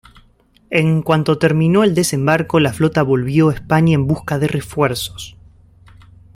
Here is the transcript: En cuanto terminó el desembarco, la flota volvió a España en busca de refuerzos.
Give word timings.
En 0.71 1.03
cuanto 1.03 1.37
terminó 1.37 1.83
el 1.83 1.93
desembarco, 1.93 2.59
la 2.59 2.73
flota 2.73 3.03
volvió 3.03 3.49
a 3.49 3.53
España 3.53 3.93
en 3.93 4.07
busca 4.07 4.39
de 4.39 4.47
refuerzos. 4.47 5.37